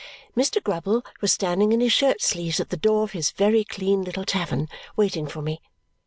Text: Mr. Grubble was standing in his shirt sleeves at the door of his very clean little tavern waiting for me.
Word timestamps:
Mr. 0.35 0.59
Grubble 0.63 1.05
was 1.21 1.31
standing 1.31 1.73
in 1.73 1.79
his 1.79 1.93
shirt 1.93 2.23
sleeves 2.23 2.59
at 2.59 2.71
the 2.71 2.75
door 2.75 3.03
of 3.03 3.11
his 3.11 3.29
very 3.29 3.63
clean 3.63 4.01
little 4.01 4.25
tavern 4.25 4.67
waiting 4.95 5.27
for 5.27 5.43
me. 5.43 5.61